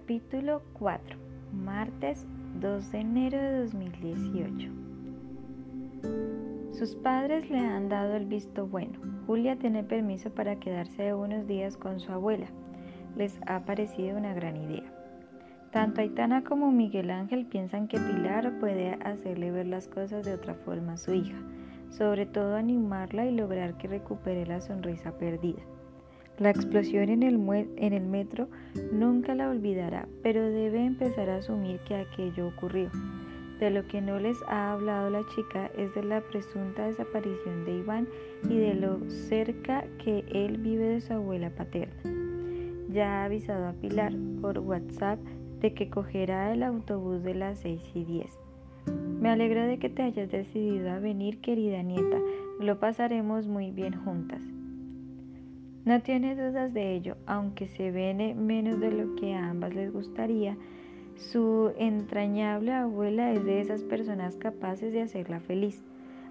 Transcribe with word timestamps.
Capítulo 0.00 0.62
4. 0.72 1.16
Martes 1.52 2.26
2 2.58 2.90
de 2.90 2.98
enero 2.98 3.38
de 3.38 3.60
2018. 3.60 4.70
Sus 6.72 6.96
padres 6.96 7.50
le 7.50 7.58
han 7.58 7.90
dado 7.90 8.16
el 8.16 8.24
visto 8.24 8.66
bueno. 8.66 8.98
Julia 9.26 9.56
tiene 9.56 9.84
permiso 9.84 10.30
para 10.30 10.58
quedarse 10.58 11.12
unos 11.12 11.46
días 11.46 11.76
con 11.76 12.00
su 12.00 12.10
abuela. 12.10 12.46
Les 13.14 13.38
ha 13.46 13.66
parecido 13.66 14.16
una 14.16 14.32
gran 14.32 14.56
idea. 14.56 14.90
Tanto 15.70 16.00
Aitana 16.00 16.44
como 16.44 16.72
Miguel 16.72 17.10
Ángel 17.10 17.44
piensan 17.46 17.86
que 17.86 18.00
Pilar 18.00 18.58
puede 18.58 18.94
hacerle 19.04 19.50
ver 19.50 19.66
las 19.66 19.86
cosas 19.86 20.24
de 20.24 20.32
otra 20.32 20.54
forma 20.54 20.94
a 20.94 20.96
su 20.96 21.12
hija, 21.12 21.36
sobre 21.90 22.24
todo 22.24 22.56
animarla 22.56 23.26
y 23.26 23.36
lograr 23.36 23.76
que 23.76 23.86
recupere 23.86 24.46
la 24.46 24.62
sonrisa 24.62 25.12
perdida. 25.18 25.60
La 26.40 26.48
explosión 26.48 27.10
en 27.10 27.22
el, 27.22 28.00
metro 28.00 28.48
nunca 28.92 29.34
la 29.34 29.50
olvidará, 29.50 30.08
pero 30.22 30.42
debe 30.42 30.86
empezar 30.86 31.28
a 31.28 31.36
asumir 31.36 31.80
que 31.80 31.96
aquello 31.96 32.48
ocurrió. 32.48 32.90
De 33.58 33.68
lo 33.68 33.86
que 33.86 34.00
no 34.00 34.18
les 34.18 34.38
ha 34.48 34.72
hablado 34.72 35.10
la 35.10 35.22
chica 35.34 35.70
es 35.76 35.94
de 35.94 36.02
la 36.02 36.22
presunta 36.22 36.86
desaparición 36.86 37.66
de 37.66 37.76
Iván 37.76 38.08
y 38.48 38.56
de 38.56 38.74
lo 38.74 39.00
cerca 39.10 39.84
que 40.02 40.24
él 40.32 40.56
vive 40.56 40.86
de 40.86 41.02
su 41.02 41.12
abuela 41.12 41.50
paterna. 41.50 41.94
Ya 42.88 43.20
ha 43.20 43.24
avisado 43.26 43.66
a 43.66 43.74
Pilar 43.74 44.14
por 44.40 44.60
WhatsApp 44.60 45.20
de 45.60 45.74
que 45.74 45.90
cogerá 45.90 46.54
el 46.54 46.62
autobús 46.62 47.22
de 47.22 47.34
las 47.34 47.58
6 47.58 47.82
y 47.94 48.04
10. 48.04 48.40
Me 49.20 49.28
alegro 49.28 49.66
de 49.66 49.78
que 49.78 49.90
te 49.90 50.04
hayas 50.04 50.30
decidido 50.30 50.88
a 50.88 51.00
venir, 51.00 51.42
querida 51.42 51.82
nieta. 51.82 52.16
Lo 52.60 52.80
pasaremos 52.80 53.46
muy 53.46 53.72
bien 53.72 53.92
juntas. 53.92 54.40
No 55.90 56.00
tiene 56.02 56.36
dudas 56.36 56.72
de 56.72 56.94
ello, 56.94 57.16
aunque 57.26 57.66
se 57.66 57.90
vene 57.90 58.32
menos 58.32 58.78
de 58.78 58.92
lo 58.92 59.16
que 59.16 59.34
a 59.34 59.50
ambas 59.50 59.74
les 59.74 59.92
gustaría. 59.92 60.56
Su 61.16 61.72
entrañable 61.78 62.72
abuela 62.72 63.32
es 63.32 63.44
de 63.44 63.60
esas 63.60 63.82
personas 63.82 64.36
capaces 64.36 64.92
de 64.92 65.02
hacerla 65.02 65.40
feliz. 65.40 65.82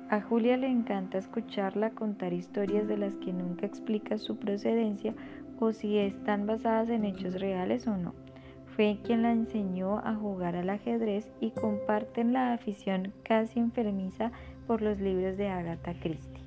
A 0.10 0.22
Julia 0.22 0.56
le 0.56 0.68
encanta 0.68 1.18
escucharla 1.18 1.90
contar 1.90 2.32
historias 2.32 2.88
de 2.88 2.96
las 2.96 3.18
que 3.18 3.34
nunca 3.34 3.66
explica 3.66 4.18
su 4.18 4.38
procedencia 4.38 5.14
o 5.60 5.74
si 5.74 5.98
están 5.98 6.48
basadas 6.48 6.88
en 6.88 7.04
hechos 7.04 7.38
reales 7.42 7.86
o 7.86 7.98
no. 7.98 8.14
Fue 8.78 9.00
quien 9.04 9.24
la 9.24 9.34
enseñó 9.34 9.98
a 9.98 10.16
jugar 10.16 10.56
al 10.56 10.70
ajedrez 10.70 11.30
y 11.42 11.52
comparten 11.52 12.32
la 12.32 12.54
afición 12.54 13.12
casi 13.24 13.60
enfermiza 13.60 14.32
por 14.68 14.82
los 14.82 15.02
libros 15.02 15.36
de 15.36 15.50
Agatha 15.50 15.96
Christie. 16.00 16.39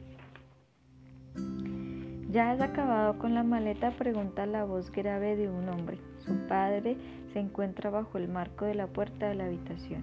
¿Ya 2.32 2.50
has 2.50 2.62
acabado 2.62 3.18
con 3.18 3.34
la 3.34 3.42
maleta? 3.42 3.90
pregunta 3.90 4.46
la 4.46 4.64
voz 4.64 4.90
grave 4.90 5.36
de 5.36 5.50
un 5.50 5.68
hombre. 5.68 5.98
Su 6.20 6.34
padre 6.48 6.96
se 7.34 7.40
encuentra 7.40 7.90
bajo 7.90 8.16
el 8.16 8.28
marco 8.28 8.64
de 8.64 8.74
la 8.74 8.86
puerta 8.86 9.28
de 9.28 9.34
la 9.34 9.44
habitación. 9.44 10.02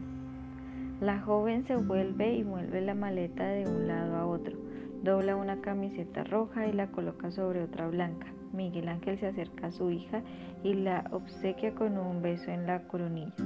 La 1.02 1.20
joven 1.22 1.66
se 1.66 1.76
vuelve 1.76 2.36
y 2.36 2.44
mueve 2.44 2.82
la 2.82 2.94
maleta 2.94 3.48
de 3.48 3.68
un 3.68 3.88
lado 3.88 4.16
a 4.16 4.28
otro. 4.28 4.56
Dobla 5.02 5.36
una 5.36 5.60
camiseta 5.62 6.24
roja 6.24 6.68
y 6.68 6.74
la 6.74 6.92
coloca 6.92 7.32
sobre 7.32 7.64
otra 7.64 7.88
blanca. 7.88 8.28
Miguel 8.54 8.90
Ángel 8.90 9.18
se 9.18 9.26
acerca 9.26 9.68
a 9.68 9.72
su 9.72 9.90
hija 9.90 10.22
y 10.64 10.76
la 10.76 11.06
obsequia 11.12 11.74
con 11.74 11.98
un 11.98 12.22
beso 12.22 12.52
en 12.52 12.68
la 12.68 12.84
coronilla. 12.84 13.44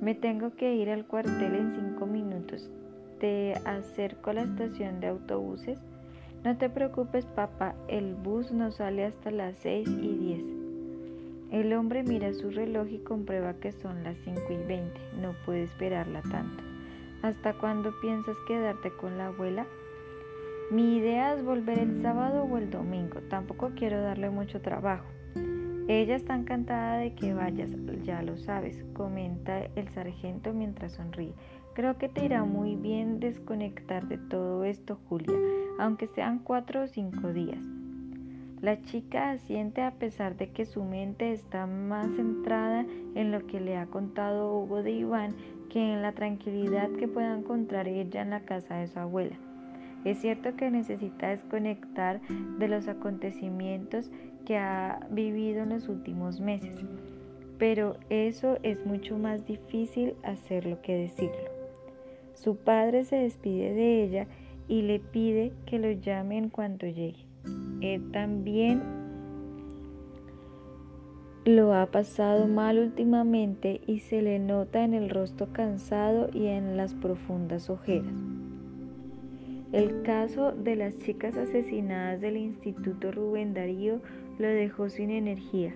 Me 0.00 0.14
tengo 0.14 0.54
que 0.54 0.72
ir 0.76 0.88
al 0.90 1.04
cuartel 1.04 1.52
en 1.52 1.74
cinco 1.74 2.06
minutos. 2.06 2.70
Te 3.18 3.54
acerco 3.64 4.30
a 4.30 4.34
la 4.34 4.42
estación 4.42 5.00
de 5.00 5.08
autobuses. 5.08 5.80
No 6.48 6.56
te 6.56 6.70
preocupes, 6.70 7.26
papá, 7.26 7.74
el 7.88 8.14
bus 8.14 8.52
no 8.52 8.72
sale 8.72 9.04
hasta 9.04 9.30
las 9.30 9.54
6 9.58 9.86
y 9.86 10.14
10. 10.14 10.44
El 11.50 11.74
hombre 11.74 12.02
mira 12.02 12.32
su 12.32 12.48
reloj 12.50 12.88
y 12.90 13.00
comprueba 13.00 13.52
que 13.60 13.70
son 13.70 14.02
las 14.02 14.16
5 14.24 14.40
y 14.48 14.66
20. 14.66 14.98
No 15.20 15.34
puede 15.44 15.64
esperarla 15.64 16.22
tanto. 16.22 16.64
¿Hasta 17.20 17.52
cuándo 17.52 17.92
piensas 18.00 18.34
quedarte 18.46 18.90
con 18.92 19.18
la 19.18 19.26
abuela? 19.26 19.66
Mi 20.70 20.96
idea 20.96 21.34
es 21.34 21.44
volver 21.44 21.80
el 21.80 22.00
sábado 22.00 22.44
o 22.44 22.56
el 22.56 22.70
domingo. 22.70 23.20
Tampoco 23.28 23.72
quiero 23.76 24.00
darle 24.00 24.30
mucho 24.30 24.62
trabajo. 24.62 25.04
Ella 25.86 26.16
está 26.16 26.34
encantada 26.34 26.96
de 26.96 27.14
que 27.14 27.34
vayas, 27.34 27.68
ya 28.04 28.22
lo 28.22 28.38
sabes, 28.38 28.86
comenta 28.94 29.66
el 29.76 29.86
sargento 29.90 30.54
mientras 30.54 30.92
sonríe. 30.92 31.34
Creo 31.74 31.98
que 31.98 32.08
te 32.08 32.24
irá 32.24 32.44
muy 32.44 32.74
bien 32.74 33.20
desconectar 33.20 34.08
de 34.08 34.16
todo 34.16 34.64
esto, 34.64 34.98
Julia 35.10 35.36
aunque 35.78 36.06
sean 36.08 36.40
cuatro 36.40 36.82
o 36.82 36.86
cinco 36.86 37.32
días. 37.32 37.64
La 38.60 38.82
chica 38.82 39.30
asiente 39.30 39.82
a 39.82 39.92
pesar 39.92 40.36
de 40.36 40.50
que 40.50 40.66
su 40.66 40.82
mente 40.82 41.32
está 41.32 41.66
más 41.66 42.10
centrada 42.16 42.84
en 43.14 43.30
lo 43.30 43.46
que 43.46 43.60
le 43.60 43.76
ha 43.76 43.86
contado 43.86 44.58
Hugo 44.58 44.82
de 44.82 44.90
Iván 44.90 45.36
que 45.70 45.92
en 45.92 46.02
la 46.02 46.12
tranquilidad 46.12 46.90
que 46.90 47.06
pueda 47.06 47.36
encontrar 47.36 47.86
ella 47.86 48.22
en 48.22 48.30
la 48.30 48.40
casa 48.40 48.76
de 48.76 48.88
su 48.88 48.98
abuela. 48.98 49.36
Es 50.04 50.18
cierto 50.18 50.56
que 50.56 50.70
necesita 50.70 51.28
desconectar 51.28 52.20
de 52.58 52.68
los 52.68 52.88
acontecimientos 52.88 54.10
que 54.44 54.56
ha 54.56 55.06
vivido 55.10 55.62
en 55.62 55.70
los 55.70 55.88
últimos 55.88 56.40
meses, 56.40 56.80
pero 57.58 57.96
eso 58.08 58.58
es 58.62 58.84
mucho 58.86 59.18
más 59.18 59.46
difícil 59.46 60.14
hacerlo 60.22 60.80
que 60.82 60.96
decirlo. 60.96 61.58
Su 62.34 62.56
padre 62.56 63.04
se 63.04 63.16
despide 63.16 63.74
de 63.74 64.04
ella 64.04 64.26
y 64.68 64.82
le 64.82 65.00
pide 65.00 65.52
que 65.66 65.78
lo 65.78 65.90
llame 65.90 66.38
en 66.38 66.50
cuanto 66.50 66.86
llegue. 66.86 67.26
Él 67.80 68.10
también 68.12 68.82
lo 71.44 71.74
ha 71.74 71.86
pasado 71.86 72.46
mal 72.46 72.78
últimamente 72.78 73.80
y 73.86 74.00
se 74.00 74.20
le 74.20 74.38
nota 74.38 74.84
en 74.84 74.92
el 74.92 75.08
rostro 75.08 75.50
cansado 75.52 76.28
y 76.32 76.46
en 76.46 76.76
las 76.76 76.94
profundas 76.94 77.70
ojeras. 77.70 78.12
El 79.72 80.02
caso 80.02 80.52
de 80.52 80.76
las 80.76 80.98
chicas 80.98 81.36
asesinadas 81.36 82.20
del 82.20 82.36
Instituto 82.36 83.12
Rubén 83.12 83.54
Darío 83.54 84.00
lo 84.38 84.48
dejó 84.48 84.88
sin 84.88 85.10
energía. 85.10 85.74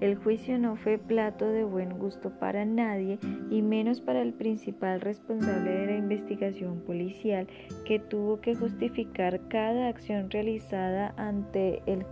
El 0.00 0.16
juicio 0.16 0.58
no 0.58 0.76
fue 0.76 0.96
plato 0.96 1.46
de 1.46 1.62
buen 1.62 1.98
gusto 1.98 2.30
para 2.30 2.64
nadie 2.64 3.18
y 3.50 3.60
menos 3.60 4.00
para 4.00 4.22
el 4.22 4.32
principal 4.32 5.02
responsable 5.02 5.70
de 5.70 5.86
la 5.86 5.96
investigación 5.98 6.80
policial 6.80 7.46
que 7.84 7.98
tuvo 7.98 8.40
que 8.40 8.54
justificar 8.54 9.46
cada 9.48 9.88
acción 9.88 10.30
realizada 10.30 11.12
ante 11.18 11.82
el 11.84 12.06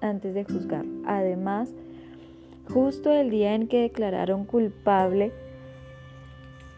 antes 0.00 0.34
de 0.34 0.44
juzgar. 0.44 0.86
Además, 1.06 1.74
justo 2.72 3.12
el 3.12 3.28
día 3.28 3.54
en 3.54 3.68
que 3.68 3.82
declararon 3.82 4.46
culpable 4.46 5.32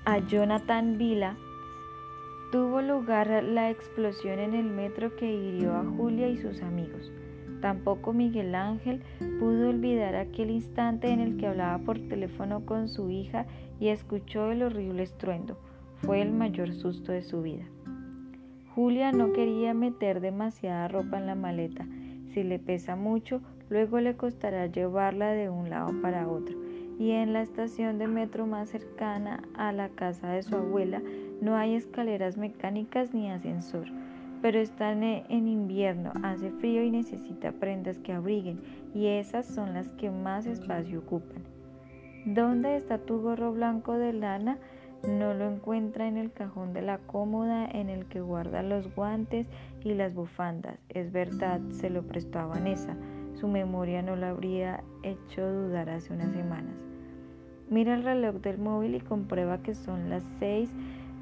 a 0.05 0.19
Jonathan 0.19 0.99
Vila, 0.99 1.37
tuvo 2.51 2.83
lugar 2.83 3.45
la 3.45 3.71
explosión 3.71 4.41
en 4.41 4.55
el 4.55 4.65
metro 4.65 5.15
que 5.15 5.33
hirió 5.33 5.75
a 5.75 5.85
Julia 5.85 6.29
y 6.29 6.39
sus 6.39 6.61
amigos. 6.63 7.13
Tampoco 7.61 8.13
Miguel 8.13 8.55
Ángel 8.55 9.03
pudo 9.39 9.69
olvidar 9.69 10.17
aquel 10.17 10.51
instante 10.51 11.11
en 11.11 11.21
el 11.21 11.37
que 11.37 11.47
hablaba 11.47 11.79
por 11.79 11.99
teléfono 11.99 12.65
con 12.65 12.89
su 12.89 13.11
hija 13.11 13.47
y 13.79 13.89
escuchó 13.89 14.51
el 14.51 14.63
horrible 14.63 15.03
estruendo. 15.03 15.59
Fue 15.97 16.23
el 16.23 16.33
mayor 16.33 16.73
susto 16.73 17.13
de 17.13 17.23
su 17.23 17.43
vida. 17.43 17.65
Julia 18.75 19.13
no 19.13 19.33
quería 19.33 19.75
meter 19.75 20.21
demasiada 20.21 20.89
ropa 20.89 21.19
en 21.19 21.27
la 21.27 21.35
maleta. 21.35 21.87
Si 22.33 22.43
le 22.43 22.59
pesa 22.59 22.97
mucho, 22.97 23.43
luego 23.69 24.01
le 24.01 24.17
costará 24.17 24.67
llevarla 24.67 25.33
de 25.33 25.51
un 25.51 25.69
lado 25.69 25.93
para 26.01 26.29
otro. 26.29 26.57
Y 26.99 27.11
en 27.11 27.33
la 27.33 27.43
estación 27.43 27.99
de 27.99 28.07
metro 28.07 28.47
más 28.47 28.71
cercana 28.71 29.43
a 29.55 29.73
la 29.73 29.89
casa 29.89 30.29
de 30.29 30.43
su 30.43 30.57
abuela 30.57 31.03
no 31.41 31.57
hay 31.57 31.75
escaleras 31.75 32.37
mecánicas 32.37 33.13
ni 33.13 33.31
ascensor 33.31 33.89
pero 34.43 34.59
están 34.59 35.03
en 35.03 35.49
invierno, 35.49 36.13
hace 36.23 36.51
frío 36.51 36.83
y 36.83 36.91
necesita 36.91 37.53
prendas 37.53 37.99
que 37.99 38.13
abriguen, 38.13 38.61
y 38.95 39.07
esas 39.07 39.47
son 39.47 39.75
las 39.75 39.89
que 39.91 40.11
más 40.11 40.47
espacio 40.47 41.01
ocupan. 41.01 41.43
¿Dónde 42.25 42.77
está 42.77 42.99
tu 42.99 43.21
gorro 43.21 43.53
blanco 43.53 43.95
de 43.95 44.13
lana? 44.13 44.59
No 45.09 45.33
lo 45.33 45.51
encuentra 45.51 46.07
en 46.07 46.19
el 46.19 46.31
cajón 46.33 46.75
de 46.75 46.83
la 46.83 46.99
cómoda 46.99 47.67
en 47.67 47.89
el 47.89 48.05
que 48.07 48.21
guarda 48.21 48.63
los 48.63 48.95
guantes 48.95 49.47
y 49.83 49.95
las 49.95 50.15
bufandas. 50.15 50.79
Es 50.91 51.11
verdad, 51.11 51.61
se 51.71 51.89
lo 51.89 52.03
prestó 52.03 52.39
a 52.39 52.47
Vanessa. 52.47 52.97
Su 53.35 53.49
memoria 53.49 54.03
no 54.03 54.17
lo 54.17 54.27
habría 54.27 54.85
hecho 55.03 55.51
dudar 55.51 55.89
hace 55.89 56.13
unas 56.13 56.33
semanas. 56.33 56.75
Mira 57.71 57.95
el 57.95 58.03
reloj 58.03 58.37
del 58.37 58.59
móvil 58.59 58.95
y 58.97 59.01
comprueba 59.01 59.63
que 59.63 59.75
son 59.75 60.11
las 60.11 60.25
6 60.39 60.71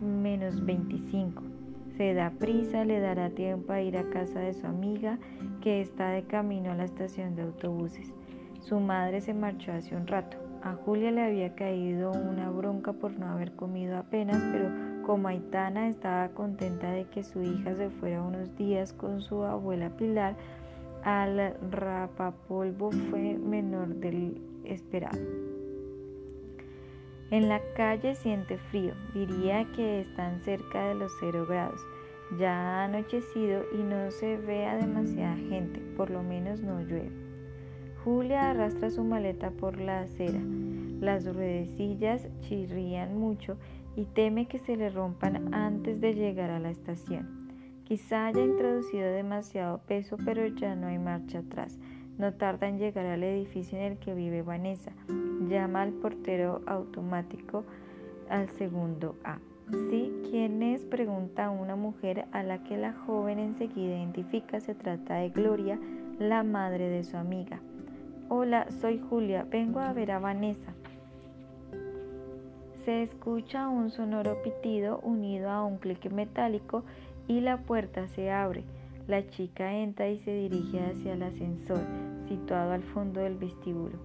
menos 0.00 0.64
25. 0.64 1.57
Se 1.98 2.14
da 2.14 2.30
prisa, 2.30 2.84
le 2.84 3.00
dará 3.00 3.30
tiempo 3.30 3.72
a 3.72 3.80
ir 3.80 3.96
a 3.98 4.08
casa 4.08 4.38
de 4.38 4.54
su 4.54 4.64
amiga 4.68 5.18
que 5.60 5.80
está 5.80 6.10
de 6.10 6.22
camino 6.22 6.70
a 6.70 6.76
la 6.76 6.84
estación 6.84 7.34
de 7.34 7.42
autobuses. 7.42 8.14
Su 8.60 8.78
madre 8.78 9.20
se 9.20 9.34
marchó 9.34 9.72
hace 9.72 9.96
un 9.96 10.06
rato. 10.06 10.36
A 10.62 10.74
Julia 10.74 11.10
le 11.10 11.24
había 11.24 11.56
caído 11.56 12.12
una 12.12 12.50
bronca 12.50 12.92
por 12.92 13.18
no 13.18 13.26
haber 13.26 13.50
comido 13.56 13.98
apenas, 13.98 14.40
pero 14.52 14.70
como 15.04 15.26
Aitana 15.26 15.88
estaba 15.88 16.28
contenta 16.28 16.88
de 16.92 17.04
que 17.06 17.24
su 17.24 17.42
hija 17.42 17.74
se 17.74 17.90
fuera 17.90 18.22
unos 18.22 18.54
días 18.54 18.92
con 18.92 19.20
su 19.20 19.42
abuela 19.42 19.90
Pilar, 19.90 20.36
al 21.02 21.56
rapapolvo 21.68 22.92
fue 23.10 23.36
menor 23.38 23.88
del 23.96 24.40
esperado. 24.62 25.57
En 27.30 27.48
la 27.50 27.60
calle 27.76 28.14
siente 28.14 28.56
frío, 28.56 28.94
diría 29.12 29.66
que 29.76 30.00
están 30.00 30.40
cerca 30.40 30.88
de 30.88 30.94
los 30.94 31.12
cero 31.20 31.44
grados. 31.46 31.80
Ya 32.38 32.52
ha 32.52 32.84
anochecido 32.84 33.64
y 33.72 33.82
no 33.82 34.10
se 34.10 34.38
ve 34.38 34.64
a 34.64 34.76
demasiada 34.76 35.36
gente, 35.36 35.80
por 35.96 36.08
lo 36.08 36.22
menos 36.22 36.60
no 36.60 36.80
llueve. 36.80 37.12
Julia 38.02 38.50
arrastra 38.50 38.90
su 38.90 39.04
maleta 39.04 39.50
por 39.50 39.78
la 39.78 40.00
acera. 40.00 40.40
Las 41.00 41.26
ruedecillas 41.26 42.28
chirrían 42.40 43.18
mucho 43.18 43.58
y 43.94 44.06
teme 44.06 44.46
que 44.46 44.58
se 44.58 44.76
le 44.76 44.88
rompan 44.88 45.52
antes 45.52 46.00
de 46.00 46.14
llegar 46.14 46.50
a 46.50 46.60
la 46.60 46.70
estación. 46.70 47.50
Quizá 47.84 48.26
haya 48.26 48.44
introducido 48.44 49.06
demasiado 49.10 49.78
peso, 49.86 50.16
pero 50.24 50.46
ya 50.46 50.74
no 50.74 50.86
hay 50.86 50.98
marcha 50.98 51.40
atrás. 51.40 51.78
No 52.18 52.34
tarda 52.34 52.68
en 52.68 52.78
llegar 52.78 53.06
al 53.06 53.22
edificio 53.22 53.78
en 53.78 53.84
el 53.84 53.98
que 53.98 54.12
vive 54.12 54.42
Vanessa. 54.42 54.90
Llama 55.48 55.82
al 55.82 55.92
portero 55.92 56.62
automático 56.66 57.64
al 58.28 58.48
segundo 58.50 59.14
A. 59.22 59.38
Sí, 59.90 60.12
¿quién 60.28 60.62
es? 60.62 60.84
pregunta 60.84 61.50
una 61.50 61.76
mujer 61.76 62.26
a 62.32 62.42
la 62.42 62.64
que 62.64 62.76
la 62.76 62.92
joven 62.92 63.38
enseguida 63.38 63.96
identifica. 63.96 64.60
Se 64.60 64.74
trata 64.74 65.14
de 65.14 65.30
Gloria, 65.30 65.78
la 66.18 66.42
madre 66.42 66.88
de 66.88 67.04
su 67.04 67.16
amiga. 67.16 67.60
Hola, 68.28 68.66
soy 68.80 69.00
Julia, 69.08 69.46
vengo 69.48 69.78
a 69.78 69.92
ver 69.92 70.10
a 70.10 70.18
Vanessa. 70.18 70.74
Se 72.84 73.02
escucha 73.02 73.68
un 73.68 73.90
sonoro 73.90 74.42
pitido 74.42 74.98
unido 75.00 75.50
a 75.50 75.64
un 75.64 75.78
clic 75.78 76.10
metálico 76.10 76.82
y 77.28 77.40
la 77.40 77.58
puerta 77.58 78.08
se 78.08 78.30
abre. 78.32 78.64
La 79.06 79.26
chica 79.26 79.72
entra 79.72 80.08
y 80.08 80.18
se 80.20 80.34
dirige 80.34 80.80
hacia 80.80 81.14
el 81.14 81.22
ascensor, 81.22 81.80
situado 82.28 82.72
al 82.72 82.82
fondo 82.82 83.20
del 83.20 83.36
vestíbulo. 83.36 83.96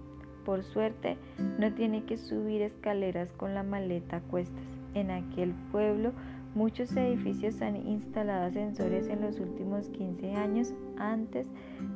Por 0.44 0.62
suerte, 0.62 1.16
no 1.58 1.72
tiene 1.72 2.04
que 2.04 2.18
subir 2.18 2.62
escaleras 2.62 3.32
con 3.32 3.54
la 3.54 3.62
maleta 3.62 4.16
a 4.16 4.20
cuestas. 4.20 4.62
En 4.94 5.10
aquel 5.10 5.52
pueblo, 5.72 6.12
muchos 6.54 6.94
edificios 6.96 7.60
han 7.62 7.76
instalado 7.76 8.44
ascensores 8.46 9.08
en 9.08 9.22
los 9.22 9.40
últimos 9.40 9.88
15 9.88 10.34
años. 10.34 10.74
Antes, 10.98 11.48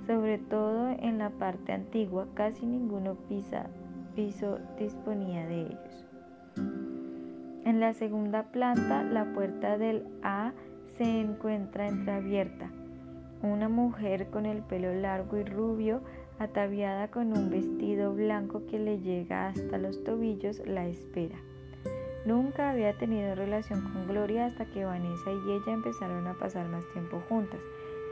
sobre 0.06 0.38
todo 0.38 0.88
en 0.98 1.18
la 1.18 1.30
parte 1.30 1.72
antigua, 1.72 2.26
casi 2.34 2.66
ninguno 2.66 3.16
piso 3.28 4.58
disponía 4.78 5.46
de 5.46 5.60
ellos. 5.60 6.04
En 7.64 7.80
la 7.80 7.92
segunda 7.92 8.44
planta, 8.44 9.04
la 9.04 9.26
puerta 9.34 9.76
del 9.76 10.06
A 10.22 10.52
se 10.96 11.20
encuentra 11.20 11.86
entreabierta. 11.86 12.70
Una 13.42 13.68
mujer 13.68 14.30
con 14.30 14.46
el 14.46 14.62
pelo 14.62 14.92
largo 14.94 15.36
y 15.36 15.44
rubio, 15.44 16.00
ataviada 16.38 17.08
con 17.08 17.36
un 17.36 17.50
vestido 17.50 18.14
blanco 18.14 18.66
que 18.66 18.78
le 18.78 19.00
llega 19.00 19.48
hasta 19.48 19.78
los 19.78 20.02
tobillos, 20.04 20.62
la 20.66 20.86
espera. 20.86 21.36
Nunca 22.26 22.70
había 22.70 22.92
tenido 22.98 23.34
relación 23.34 23.82
con 23.92 24.06
Gloria 24.06 24.46
hasta 24.46 24.66
que 24.66 24.84
Vanessa 24.84 25.30
y 25.32 25.52
ella 25.52 25.72
empezaron 25.72 26.26
a 26.26 26.34
pasar 26.34 26.68
más 26.68 26.84
tiempo 26.92 27.22
juntas. 27.28 27.60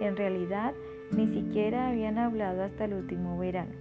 En 0.01 0.17
realidad, 0.17 0.75
ni 1.11 1.29
siquiera 1.29 1.89
habían 1.89 2.19
hablado 2.19 2.63
hasta 2.63 2.87
el 2.87 2.95
último 2.95 3.39
verano. 3.39 3.73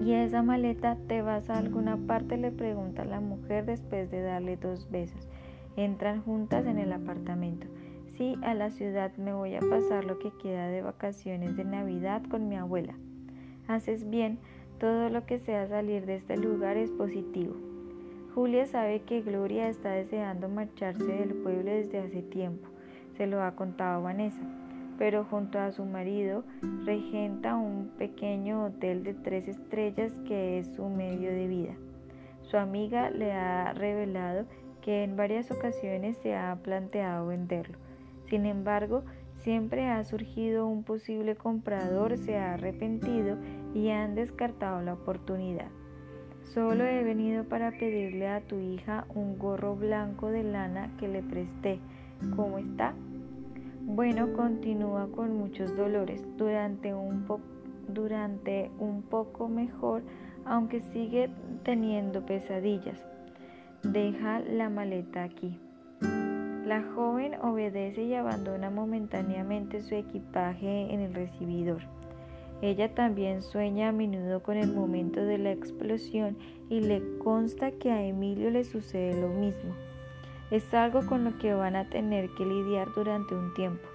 ¿Y 0.00 0.14
esa 0.14 0.42
maleta 0.42 0.96
te 1.06 1.22
vas 1.22 1.48
a 1.48 1.58
alguna 1.58 1.96
parte? 1.96 2.36
le 2.36 2.50
pregunta 2.50 3.04
la 3.04 3.20
mujer 3.20 3.66
después 3.66 4.10
de 4.10 4.22
darle 4.22 4.56
dos 4.56 4.90
besos. 4.90 5.28
Entran 5.76 6.22
juntas 6.22 6.66
en 6.66 6.78
el 6.78 6.92
apartamento. 6.92 7.66
Sí, 8.16 8.36
a 8.42 8.54
la 8.54 8.70
ciudad 8.70 9.16
me 9.16 9.32
voy 9.32 9.54
a 9.54 9.60
pasar 9.60 10.04
lo 10.04 10.18
que 10.18 10.32
queda 10.42 10.68
de 10.68 10.82
vacaciones 10.82 11.56
de 11.56 11.64
Navidad 11.64 12.22
con 12.28 12.48
mi 12.48 12.56
abuela. 12.56 12.94
Haces 13.68 14.08
bien, 14.08 14.38
todo 14.78 15.08
lo 15.08 15.24
que 15.26 15.38
sea 15.38 15.68
salir 15.68 16.06
de 16.06 16.16
este 16.16 16.36
lugar 16.36 16.76
es 16.76 16.90
positivo. 16.90 17.54
Julia 18.34 18.66
sabe 18.66 19.02
que 19.02 19.20
Gloria 19.20 19.68
está 19.68 19.90
deseando 19.90 20.48
marcharse 20.48 21.04
del 21.04 21.34
pueblo 21.34 21.70
desde 21.70 21.98
hace 21.98 22.22
tiempo, 22.22 22.68
se 23.16 23.26
lo 23.26 23.42
ha 23.42 23.54
contado 23.54 24.02
Vanessa, 24.02 24.42
pero 24.98 25.24
junto 25.24 25.58
a 25.58 25.70
su 25.70 25.84
marido 25.84 26.44
regenta 26.84 27.56
un 27.56 27.90
pequeño 27.98 28.64
hotel 28.64 29.04
de 29.04 29.14
tres 29.14 29.48
estrellas 29.48 30.12
que 30.26 30.58
es 30.58 30.74
su 30.74 30.88
medio 30.88 31.30
de 31.30 31.46
vida. 31.46 31.74
Su 32.42 32.56
amiga 32.56 33.10
le 33.10 33.32
ha 33.32 33.72
revelado 33.72 34.46
que 34.80 35.04
en 35.04 35.16
varias 35.16 35.50
ocasiones 35.50 36.16
se 36.18 36.34
ha 36.34 36.56
planteado 36.62 37.26
venderlo 37.26 37.78
sin 38.32 38.46
embargo, 38.46 39.04
siempre 39.42 39.88
ha 39.88 40.02
surgido 40.04 40.66
un 40.66 40.84
posible 40.84 41.36
comprador, 41.36 42.16
se 42.16 42.36
ha 42.36 42.54
arrepentido 42.54 43.36
y 43.74 43.90
han 43.90 44.14
descartado 44.14 44.82
la 44.82 44.94
oportunidad. 44.94 45.68
Solo 46.54 46.84
he 46.84 47.02
venido 47.02 47.44
para 47.44 47.70
pedirle 47.72 48.28
a 48.28 48.40
tu 48.40 48.58
hija 48.58 49.06
un 49.14 49.38
gorro 49.38 49.74
blanco 49.74 50.28
de 50.28 50.42
lana 50.42 50.90
que 50.98 51.08
le 51.08 51.22
presté. 51.22 51.78
¿Cómo 52.36 52.58
está? 52.58 52.94
Bueno, 53.80 54.32
continúa 54.34 55.10
con 55.10 55.36
muchos 55.36 55.76
dolores 55.76 56.22
durante 56.36 56.94
un, 56.94 57.26
durante 57.88 58.70
un 58.78 59.02
poco 59.02 59.48
mejor, 59.48 60.02
aunque 60.44 60.80
sigue 60.80 61.30
teniendo 61.64 62.24
pesadillas. 62.26 63.00
Deja 63.82 64.40
la 64.40 64.68
maleta 64.68 65.24
aquí. 65.24 65.58
La 66.66 66.80
joven 66.94 67.34
obedece 67.42 68.04
y 68.04 68.14
abandona 68.14 68.70
momentáneamente 68.70 69.82
su 69.82 69.96
equipaje 69.96 70.94
en 70.94 71.00
el 71.00 71.12
recibidor. 71.12 71.82
Ella 72.60 72.94
también 72.94 73.42
sueña 73.42 73.88
a 73.88 73.92
menudo 73.92 74.44
con 74.44 74.56
el 74.56 74.72
momento 74.72 75.24
de 75.24 75.38
la 75.38 75.50
explosión 75.50 76.38
y 76.70 76.80
le 76.80 77.02
consta 77.18 77.72
que 77.72 77.90
a 77.90 78.06
Emilio 78.06 78.48
le 78.50 78.62
sucede 78.62 79.20
lo 79.20 79.28
mismo. 79.28 79.74
Es 80.52 80.72
algo 80.72 81.04
con 81.04 81.24
lo 81.24 81.36
que 81.38 81.52
van 81.52 81.74
a 81.74 81.90
tener 81.90 82.30
que 82.36 82.46
lidiar 82.46 82.86
durante 82.94 83.34
un 83.34 83.52
tiempo. 83.54 83.88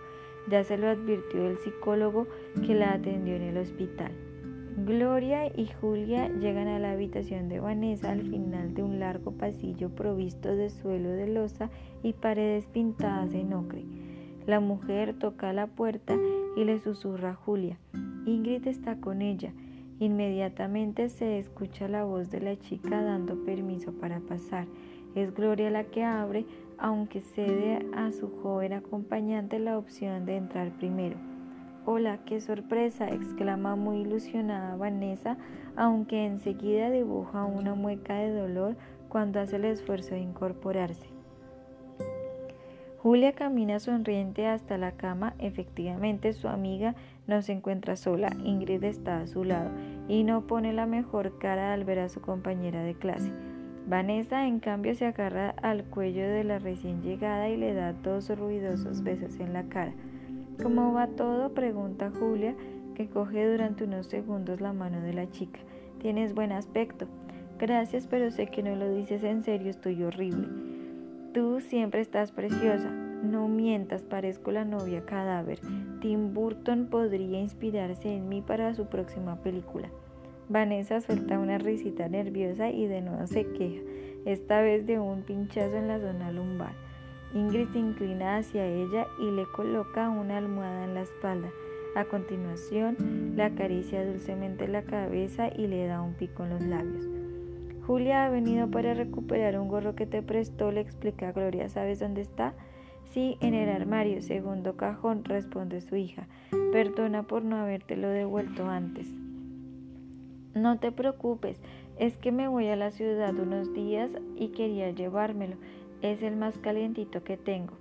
Ya 0.50 0.66
se 0.66 0.78
lo 0.78 0.90
advirtió 0.90 1.48
el 1.48 1.58
psicólogo 1.60 2.28
que 2.66 2.75
la 2.75 2.92
atendió 2.92 3.38
en 3.38 3.44
el 3.44 3.58
hospital. 3.58 4.12
Gloria 4.85 5.47
y 5.47 5.65
Julia 5.81 6.29
llegan 6.29 6.68
a 6.68 6.77
la 6.77 6.91
habitación 6.91 7.50
de 7.50 7.59
Vanessa 7.59 8.12
al 8.12 8.21
final 8.21 8.75
de 8.75 8.83
un 8.83 9.00
largo 9.00 9.31
pasillo 9.31 9.89
provisto 9.89 10.56
de 10.56 10.69
suelo 10.69 11.09
de 11.09 11.25
losa 11.27 11.71
y 12.03 12.13
paredes 12.13 12.68
pintadas 12.68 13.33
en 13.33 13.53
ocre. 13.53 13.83
La 14.45 14.59
mujer 14.59 15.15
toca 15.18 15.51
la 15.51 15.65
puerta 15.65 16.15
y 16.56 16.63
le 16.63 16.79
susurra 16.79 17.31
a 17.31 17.33
Julia. 17.33 17.80
Ingrid 18.28 18.68
está 18.68 18.97
con 18.97 19.23
ella. 19.23 19.52
Inmediatamente 19.97 21.09
se 21.09 21.40
escucha 21.40 21.87
la 21.87 22.04
voz 22.04 22.30
de 22.30 22.42
la 22.42 22.56
chica 22.59 23.02
dando 23.02 23.44
permiso 23.45 23.94
para 23.94 24.19
pasar. 24.19 24.68
Es 25.16 25.33
Gloria 25.33 25.71
la 25.71 25.85
que 25.85 26.04
abre, 26.04 26.45
aunque 26.78 27.21
cede 27.21 27.83
a 27.95 28.11
su 28.11 28.30
joven 28.44 28.73
acompañante 28.73 29.57
la 29.57 29.75
opción 29.75 30.28
de 30.28 30.35
entrar 30.35 30.71
primero. 30.78 31.18
Hola, 31.89 32.19
qué 32.25 32.41
sorpresa, 32.41 33.07
exclama 33.07 33.77
muy 33.77 33.99
ilusionada 33.99 34.75
Vanessa, 34.75 35.37
aunque 35.77 36.25
enseguida 36.25 36.89
dibuja 36.89 37.45
una 37.45 37.75
mueca 37.75 38.15
de 38.15 38.29
dolor 38.29 38.75
cuando 39.07 39.39
hace 39.39 39.56
el 39.56 39.63
esfuerzo 39.63 40.15
de 40.15 40.19
incorporarse. 40.19 41.07
Julia 42.97 43.31
camina 43.31 43.79
sonriente 43.79 44.47
hasta 44.47 44.77
la 44.77 44.97
cama. 44.97 45.33
Efectivamente, 45.39 46.33
su 46.33 46.49
amiga 46.49 46.94
no 47.25 47.41
se 47.41 47.53
encuentra 47.53 47.95
sola. 47.95 48.35
Ingrid 48.44 48.83
está 48.83 49.21
a 49.21 49.27
su 49.27 49.45
lado 49.45 49.71
y 50.09 50.25
no 50.25 50.45
pone 50.45 50.73
la 50.73 50.87
mejor 50.87 51.39
cara 51.39 51.71
al 51.71 51.85
ver 51.85 51.99
a 51.99 52.09
su 52.09 52.19
compañera 52.19 52.83
de 52.83 52.95
clase. 52.95 53.31
Vanessa, 53.87 54.45
en 54.45 54.59
cambio, 54.59 54.94
se 54.94 55.06
agarra 55.06 55.51
al 55.61 55.85
cuello 55.85 56.27
de 56.27 56.44
la 56.44 56.59
recién 56.59 57.01
llegada 57.01 57.47
y 57.47 57.56
le 57.56 57.73
da 57.73 57.94
dos 57.94 58.29
ruidosos 58.37 59.03
besos 59.03 59.39
en 59.39 59.53
la 59.53 59.63
cara. 59.69 59.94
¿Cómo 60.61 60.94
va 60.94 61.07
todo? 61.07 61.54
pregunta 61.54 62.11
Julia, 62.11 62.56
que 62.95 63.07
coge 63.07 63.49
durante 63.49 63.83
unos 63.83 64.07
segundos 64.07 64.59
la 64.59 64.73
mano 64.73 65.02
de 65.02 65.14
la 65.14 65.30
chica. 65.30 65.59
Tienes 65.99 66.33
buen 66.33 66.52
aspecto. 66.52 67.07
Gracias, 67.59 68.07
pero 68.07 68.31
sé 68.31 68.47
que 68.47 68.64
no 68.64 68.76
lo 68.76 68.92
dices 68.92 69.23
en 69.23 69.44
serio, 69.44 69.69
estoy 69.69 70.02
horrible. 70.04 70.47
Tú 71.33 71.59
siempre 71.59 72.02
estás 72.02 72.31
preciosa. 72.31 72.90
No 72.90 73.47
mientas, 73.47 74.04
parezco 74.04 74.52
la 74.52 74.66
novia 74.66 75.06
cadáver. 75.06 75.59
Tim 76.02 76.33
Burton 76.33 76.87
podría 76.87 77.40
inspirarse 77.40 78.16
en 78.16 78.30
mí 78.30 78.42
para 78.42 78.73
su 78.73 78.85
próxima 78.87 79.42
película. 79.42 79.90
Vanessa 80.49 81.02
suelta 81.02 81.40
una 81.40 81.57
risita 81.57 82.07
nerviosa 82.07 82.69
y 82.69 82.87
de 82.87 83.02
nuevo 83.02 83.28
se 83.28 83.45
queja, 83.52 83.81
esta 84.26 84.61
vez 84.61 84.87
de 84.87 84.99
un 84.99 85.23
pinchazo 85.23 85.76
en 85.76 85.87
la 85.87 85.99
zona 85.99 86.31
lumbar. 86.31 86.86
Ingrid 87.34 87.68
se 87.69 87.80
inclina 87.80 88.38
hacia 88.38 88.66
ella 88.66 89.07
y 89.19 89.31
le 89.31 89.46
coloca 89.46 90.10
una 90.10 90.38
almohada 90.38 90.86
en 90.86 90.94
la 90.94 91.02
espalda. 91.02 91.50
A 91.96 92.06
continuación, 92.06 93.34
le 93.36 93.44
acaricia 93.44 94.06
dulcemente 94.06 94.68
la 94.68 94.84
cabeza 94.84 95.50
y 95.56 95.68
le 95.68 95.88
da 95.88 96.02
un 96.02 96.14
pico 96.14 96.44
en 96.44 96.50
los 96.52 96.62
labios. 96.64 97.07
Julia 97.88 98.26
ha 98.26 98.30
venido 98.30 98.69
para 98.69 98.94
recuperar 98.94 99.57
un 99.57 99.69
gorro 99.69 99.96
que 99.96 100.06
te 100.06 100.22
prestó, 100.22 100.72
le 100.72 100.81
explica 100.81 101.31
Gloria. 101.31 101.69
¿Sabes 101.69 102.00
dónde 102.00 102.22
está? 102.22 102.54
Sí, 103.06 103.38
en 103.40 103.54
el 103.54 103.69
armario, 103.69 104.22
segundo 104.22 104.76
cajón, 104.76 105.24
responde 105.24 105.81
su 105.81 105.96
hija. 105.96 106.28
Perdona 106.72 107.24
por 107.24 107.44
no 107.44 107.56
habértelo 107.56 108.10
devuelto 108.10 108.68
antes. 108.68 109.07
No 110.54 110.80
te 110.80 110.92
preocupes, 110.92 111.62
es 111.98 112.18
que 112.18 112.31
me 112.31 112.48
voy 112.48 112.68
a 112.68 112.76
la 112.76 112.92
ciudad 112.92 113.34
unos 113.36 113.74
días 113.74 114.12
y 114.36 114.50
quería 114.50 114.92
llevármelo. 114.92 115.56
Es 116.01 116.21
el 116.21 116.35
más 116.35 116.57
calientito 116.59 117.23
que 117.23 117.37
tengo. 117.37 117.73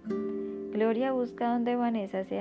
Gloria 0.73 1.12
busca 1.12 1.52
donde 1.52 1.76
Vanessa 1.76 2.25
se 2.25 2.40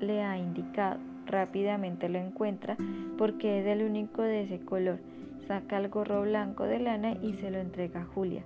le 0.00 0.22
ha 0.22 0.36
indicado. 0.36 0.98
Rápidamente 1.26 2.08
lo 2.08 2.18
encuentra 2.18 2.76
porque 3.16 3.60
es 3.60 3.66
el 3.66 3.84
único 3.84 4.22
de 4.22 4.42
ese 4.42 4.60
color. 4.60 4.98
Saca 5.46 5.78
el 5.78 5.88
gorro 5.88 6.22
blanco 6.22 6.64
de 6.64 6.80
lana 6.80 7.12
y 7.22 7.34
se 7.34 7.50
lo 7.50 7.58
entrega 7.58 8.02
a 8.02 8.06
Julia. 8.06 8.44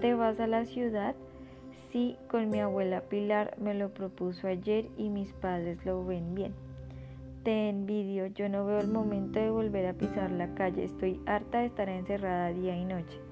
¿Te 0.00 0.14
vas 0.14 0.38
a 0.38 0.46
la 0.46 0.64
ciudad? 0.64 1.16
Sí, 1.90 2.16
con 2.28 2.50
mi 2.50 2.60
abuela 2.60 3.00
Pilar 3.02 3.56
me 3.58 3.74
lo 3.74 3.92
propuso 3.92 4.46
ayer 4.46 4.88
y 4.96 5.08
mis 5.08 5.32
padres 5.32 5.84
lo 5.84 6.04
ven 6.04 6.34
bien. 6.34 6.54
Te 7.42 7.68
envidio, 7.68 8.26
yo 8.26 8.48
no 8.48 8.66
veo 8.66 8.78
el 8.78 8.88
momento 8.88 9.38
de 9.38 9.50
volver 9.50 9.86
a 9.86 9.94
pisar 9.94 10.30
la 10.30 10.54
calle, 10.54 10.84
estoy 10.84 11.20
harta 11.26 11.60
de 11.60 11.66
estar 11.66 11.88
encerrada 11.88 12.52
día 12.52 12.76
y 12.76 12.84
noche. 12.84 13.25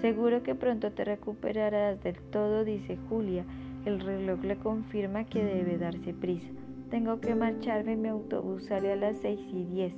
Seguro 0.00 0.42
que 0.42 0.54
pronto 0.54 0.92
te 0.92 1.04
recuperarás 1.04 2.02
del 2.02 2.16
todo, 2.16 2.64
dice 2.64 2.98
Julia. 3.08 3.44
El 3.84 4.00
reloj 4.00 4.42
le 4.42 4.56
confirma 4.56 5.24
que 5.24 5.44
debe 5.44 5.78
darse 5.78 6.12
prisa. 6.12 6.48
Tengo 6.90 7.20
que 7.20 7.34
marcharme, 7.34 7.96
mi 7.96 8.08
autobús 8.08 8.64
sale 8.66 8.92
a 8.92 8.96
las 8.96 9.18
seis 9.18 9.40
y 9.52 9.64
diez. 9.64 9.94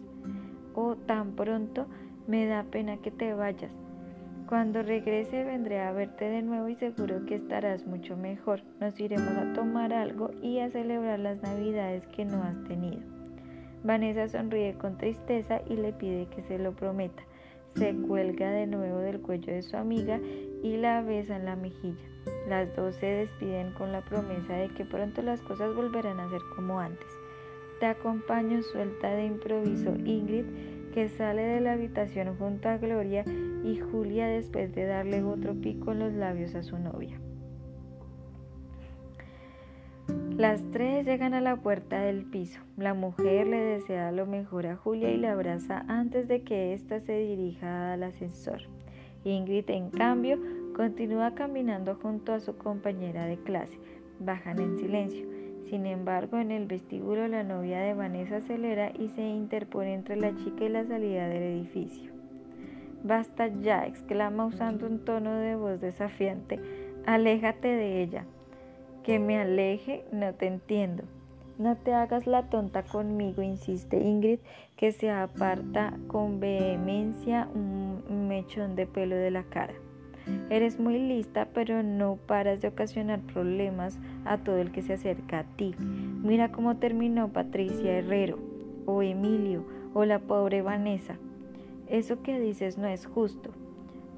Oh, 0.74 0.96
tan 0.96 1.32
pronto, 1.32 1.86
me 2.26 2.46
da 2.46 2.64
pena 2.64 2.98
que 2.98 3.10
te 3.10 3.32
vayas. 3.34 3.72
Cuando 4.48 4.82
regrese 4.82 5.44
vendré 5.44 5.80
a 5.80 5.92
verte 5.92 6.24
de 6.24 6.42
nuevo 6.42 6.68
y 6.68 6.74
seguro 6.74 7.24
que 7.24 7.36
estarás 7.36 7.86
mucho 7.86 8.16
mejor. 8.16 8.62
Nos 8.80 8.98
iremos 8.98 9.32
a 9.36 9.52
tomar 9.52 9.92
algo 9.92 10.32
y 10.42 10.58
a 10.58 10.70
celebrar 10.70 11.20
las 11.20 11.40
navidades 11.40 12.04
que 12.08 12.24
no 12.24 12.42
has 12.42 12.60
tenido. 12.64 13.00
Vanessa 13.84 14.28
sonríe 14.28 14.74
con 14.74 14.98
tristeza 14.98 15.62
y 15.68 15.76
le 15.76 15.92
pide 15.92 16.26
que 16.26 16.42
se 16.42 16.58
lo 16.58 16.72
prometa. 16.72 17.22
Se 17.76 17.94
cuelga 17.94 18.50
de 18.50 18.66
nuevo 18.66 18.98
del 18.98 19.20
cuello 19.20 19.52
de 19.52 19.62
su 19.62 19.76
amiga 19.76 20.20
y 20.62 20.76
la 20.76 21.02
besa 21.02 21.36
en 21.36 21.44
la 21.44 21.56
mejilla. 21.56 22.04
Las 22.48 22.74
dos 22.76 22.96
se 22.96 23.06
despiden 23.06 23.72
con 23.72 23.92
la 23.92 24.02
promesa 24.02 24.54
de 24.54 24.68
que 24.68 24.84
pronto 24.84 25.22
las 25.22 25.40
cosas 25.40 25.74
volverán 25.74 26.20
a 26.20 26.28
ser 26.28 26.42
como 26.54 26.80
antes. 26.80 27.08
Te 27.78 27.86
acompaño 27.86 28.62
suelta 28.62 29.10
de 29.10 29.24
improviso 29.24 29.94
Ingrid 30.04 30.44
que 30.92 31.08
sale 31.08 31.42
de 31.42 31.60
la 31.60 31.72
habitación 31.72 32.36
junto 32.36 32.68
a 32.68 32.78
Gloria 32.78 33.24
y 33.64 33.78
Julia 33.78 34.26
después 34.26 34.74
de 34.74 34.84
darle 34.84 35.22
otro 35.22 35.54
pico 35.54 35.92
en 35.92 36.00
los 36.00 36.12
labios 36.12 36.54
a 36.54 36.62
su 36.62 36.76
novia. 36.78 37.18
Las 40.40 40.62
tres 40.70 41.04
llegan 41.04 41.34
a 41.34 41.42
la 41.42 41.56
puerta 41.56 42.00
del 42.00 42.24
piso. 42.24 42.62
La 42.78 42.94
mujer 42.94 43.46
le 43.46 43.58
desea 43.58 44.10
lo 44.10 44.24
mejor 44.24 44.66
a 44.68 44.74
Julia 44.74 45.10
y 45.10 45.18
la 45.18 45.32
abraza 45.32 45.84
antes 45.86 46.28
de 46.28 46.44
que 46.44 46.72
ésta 46.72 46.98
se 46.98 47.12
dirija 47.18 47.92
al 47.92 48.04
ascensor. 48.04 48.62
Ingrid, 49.22 49.68
en 49.68 49.90
cambio, 49.90 50.38
continúa 50.74 51.34
caminando 51.34 51.94
junto 51.96 52.32
a 52.32 52.40
su 52.40 52.56
compañera 52.56 53.26
de 53.26 53.36
clase. 53.36 53.78
Bajan 54.18 54.60
en 54.60 54.78
silencio. 54.78 55.28
Sin 55.68 55.84
embargo, 55.84 56.38
en 56.38 56.52
el 56.52 56.64
vestíbulo 56.64 57.28
la 57.28 57.44
novia 57.44 57.80
de 57.80 57.92
Vanessa 57.92 58.36
acelera 58.36 58.92
y 58.98 59.10
se 59.10 59.20
interpone 59.20 59.92
entre 59.92 60.16
la 60.16 60.34
chica 60.36 60.64
y 60.64 60.70
la 60.70 60.86
salida 60.86 61.28
del 61.28 61.42
edificio. 61.42 62.12
Basta 63.04 63.48
ya, 63.48 63.86
exclama 63.86 64.46
usando 64.46 64.86
un 64.86 65.04
tono 65.04 65.34
de 65.34 65.54
voz 65.56 65.82
desafiante. 65.82 66.58
Aléjate 67.04 67.68
de 67.68 68.02
ella. 68.02 68.24
Que 69.04 69.18
me 69.18 69.38
aleje, 69.38 70.04
no 70.12 70.34
te 70.34 70.46
entiendo. 70.46 71.04
No 71.58 71.76
te 71.76 71.92
hagas 71.92 72.26
la 72.26 72.44
tonta 72.48 72.82
conmigo, 72.82 73.42
insiste 73.42 74.00
Ingrid, 74.00 74.38
que 74.76 74.92
se 74.92 75.10
aparta 75.10 75.94
con 76.06 76.40
vehemencia 76.40 77.48
un 77.54 78.28
mechón 78.28 78.76
de 78.76 78.86
pelo 78.86 79.16
de 79.16 79.30
la 79.30 79.42
cara. 79.42 79.74
Eres 80.50 80.78
muy 80.78 80.98
lista, 80.98 81.48
pero 81.54 81.82
no 81.82 82.16
paras 82.16 82.60
de 82.60 82.68
ocasionar 82.68 83.20
problemas 83.20 83.98
a 84.24 84.38
todo 84.38 84.58
el 84.58 84.72
que 84.72 84.82
se 84.82 84.94
acerca 84.94 85.40
a 85.40 85.44
ti. 85.44 85.74
Mira 85.78 86.52
cómo 86.52 86.76
terminó 86.76 87.28
Patricia 87.28 87.98
Herrero, 87.98 88.38
o 88.86 89.02
Emilio, 89.02 89.64
o 89.94 90.04
la 90.04 90.18
pobre 90.18 90.62
Vanessa. 90.62 91.16
Eso 91.88 92.22
que 92.22 92.38
dices 92.38 92.78
no 92.78 92.86
es 92.86 93.06
justo. 93.06 93.50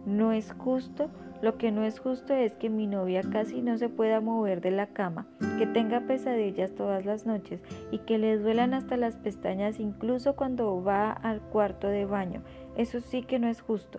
No 0.07 0.33
es 0.33 0.53
justo. 0.53 1.11
Lo 1.43 1.59
que 1.59 1.73
no 1.73 1.83
es 1.83 1.99
justo 1.99 2.35
es 2.35 2.55
que 2.55 2.71
mi 2.71 2.87
novia 2.87 3.21
casi 3.33 3.63
no 3.63 3.77
se 3.77 3.89
pueda 3.89 4.21
mover 4.21 4.61
de 4.61 4.71
la 4.71 4.87
cama, 4.87 5.27
que 5.59 5.67
tenga 5.67 6.03
pesadillas 6.03 6.73
todas 6.77 7.05
las 7.05 7.27
noches 7.27 7.61
y 7.91 7.99
que 7.99 8.17
le 8.17 8.39
duelan 8.39 8.75
hasta 8.75 8.97
las 8.97 9.17
pestañas 9.17 9.81
incluso 9.81 10.37
cuando 10.37 10.83
va 10.85 11.11
al 11.11 11.41
cuarto 11.41 11.89
de 11.89 12.07
baño. 12.07 12.43
Eso 12.77 13.01
sí 13.01 13.23
que 13.23 13.41
no 13.41 13.49
es 13.49 13.61
justo. 13.61 13.99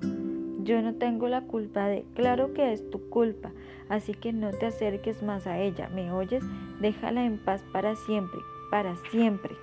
Yo 0.63 0.81
no 0.81 0.95
tengo 0.95 1.27
la 1.27 1.41
culpa 1.41 1.87
de, 1.87 2.05
claro 2.15 2.53
que 2.53 2.71
es 2.71 2.89
tu 2.89 3.09
culpa, 3.09 3.51
así 3.89 4.13
que 4.13 4.31
no 4.31 4.51
te 4.51 4.67
acerques 4.67 5.21
más 5.21 5.45
a 5.45 5.59
ella, 5.59 5.89
¿me 5.89 6.13
oyes? 6.13 6.45
Déjala 6.79 7.25
en 7.25 7.37
paz 7.37 7.61
para 7.73 7.97
siempre, 7.97 8.39
para 8.71 8.95
siempre. 9.11 9.53